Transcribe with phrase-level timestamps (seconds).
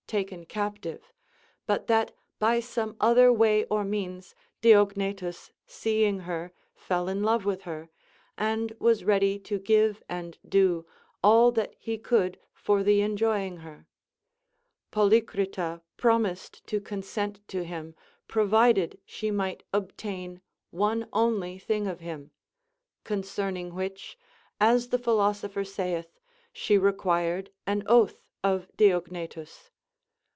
[0.07, 1.13] taken captive,
[1.65, 7.45] but that by some other way or means Diogne tus seeing her fell in love
[7.45, 7.87] with her,
[8.37, 10.85] and was ready to give and do
[11.23, 13.87] all that he could for the enjoying her.
[14.91, 17.95] Polycrita promised to consent to him,
[18.27, 20.41] provided she might obtain
[20.71, 22.31] one only thing of him;
[23.05, 24.17] concerning which,
[24.59, 26.19] as the philosopher saith,
[26.51, 29.69] she required an oath of Diognetus.